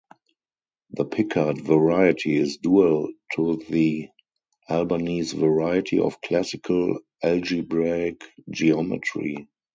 The 0.93 1.05
Picard 1.05 1.61
variety 1.61 2.35
is 2.35 2.57
dual 2.57 3.09
to 3.35 3.57
the 3.69 4.07
Albanese 4.67 5.37
variety 5.37 5.99
of 5.99 6.21
classical 6.21 7.01
algebraic 7.23 8.23
geometry. 8.49 9.47